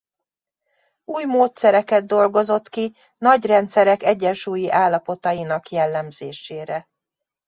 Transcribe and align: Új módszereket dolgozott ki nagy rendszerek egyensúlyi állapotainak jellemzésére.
Új 1.05 1.25
módszereket 1.25 2.05
dolgozott 2.05 2.69
ki 2.69 2.95
nagy 3.17 3.45
rendszerek 3.45 4.03
egyensúlyi 4.03 4.71
állapotainak 4.71 5.69
jellemzésére. 5.69 6.89